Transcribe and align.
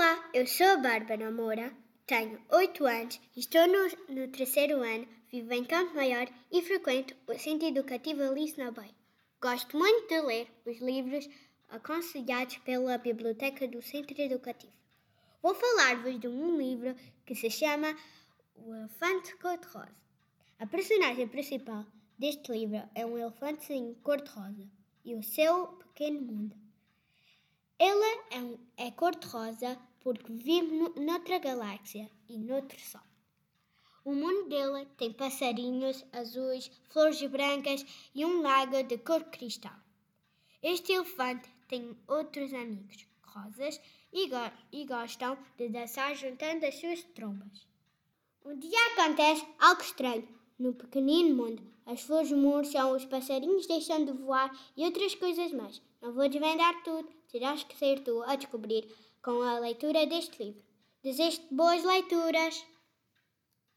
Olá, 0.00 0.30
eu 0.32 0.46
sou 0.46 0.64
a 0.64 0.76
Bárbara 0.76 1.28
Moura, 1.32 1.72
tenho 2.06 2.40
8 2.50 2.86
anos 2.86 3.20
estou 3.36 3.66
no, 3.66 4.14
no 4.14 4.28
terceiro 4.28 4.80
ano, 4.80 5.08
vivo 5.28 5.52
em 5.52 5.64
Campo 5.64 5.96
Maior 5.96 6.28
e 6.52 6.62
frequento 6.62 7.16
o 7.26 7.36
Centro 7.36 7.66
Educativo 7.66 8.22
Alice 8.22 8.54
Bay. 8.70 8.94
Gosto 9.42 9.76
muito 9.76 10.06
de 10.06 10.20
ler 10.20 10.46
os 10.64 10.78
livros 10.78 11.28
aconselhados 11.68 12.58
pela 12.58 12.96
Biblioteca 12.96 13.66
do 13.66 13.82
Centro 13.82 14.22
Educativo. 14.22 14.72
Vou 15.42 15.52
falar-vos 15.56 16.20
de 16.20 16.28
um 16.28 16.56
livro 16.56 16.94
que 17.26 17.34
se 17.34 17.50
chama 17.50 17.92
O 18.54 18.72
Elefante 18.72 19.34
Cor-de-Rosa. 19.38 19.96
A 20.60 20.66
personagem 20.68 21.26
principal 21.26 21.84
deste 22.16 22.52
livro 22.52 22.88
é 22.94 23.04
um 23.04 23.18
elefantezinho 23.18 23.96
cor-de-rosa 24.04 24.64
e 25.04 25.16
o 25.16 25.24
seu 25.24 25.66
pequeno 25.66 26.20
mundo. 26.20 26.67
Ela 27.78 28.24
é, 28.30 28.86
é 28.86 28.90
cor-de-rosa 28.90 29.78
porque 30.00 30.32
vive 30.32 30.66
no, 30.66 30.88
noutra 30.96 31.38
galáxia 31.38 32.10
e 32.28 32.36
noutro 32.36 32.80
sol. 32.80 33.00
O 34.04 34.14
mundo 34.14 34.48
dela 34.48 34.84
tem 34.96 35.12
passarinhos 35.12 36.04
azuis, 36.12 36.70
flores 36.90 37.22
brancas 37.30 37.84
e 38.14 38.24
um 38.24 38.40
lago 38.40 38.82
de 38.82 38.98
cor 38.98 39.22
cristal. 39.24 39.78
Este 40.62 40.92
elefante 40.92 41.48
tem 41.68 41.96
outros 42.08 42.52
amigos, 42.52 43.06
rosas, 43.22 43.80
e, 44.12 44.28
go 44.28 44.50
e 44.72 44.84
gostam 44.84 45.38
de 45.56 45.68
dançar 45.68 46.16
juntando 46.16 46.66
as 46.66 46.74
suas 46.74 47.02
trombas. 47.14 47.66
Um 48.44 48.58
dia 48.58 48.92
acontece 48.92 49.46
algo 49.58 49.82
estranho. 49.82 50.28
No 50.58 50.74
pequenino 50.74 51.36
mundo, 51.36 51.62
as 51.86 52.00
flores 52.00 52.32
murcham, 52.32 52.90
os 52.90 53.04
passarinhos 53.04 53.68
deixam 53.68 54.04
de 54.04 54.10
voar 54.10 54.50
e 54.76 54.84
outras 54.84 55.14
coisas 55.14 55.52
mais. 55.52 55.80
Não 56.02 56.12
vou 56.12 56.28
desvendar 56.28 56.82
tudo, 56.82 57.08
terás 57.30 57.62
que 57.62 57.76
ser 57.76 58.00
tu 58.00 58.22
a 58.22 58.34
descobrir 58.34 58.84
com 59.22 59.40
a 59.42 59.60
leitura 59.60 60.04
deste 60.04 60.42
livro. 60.42 60.62
Desejo 61.00 61.40
boas 61.52 61.84
leituras! 61.84 62.64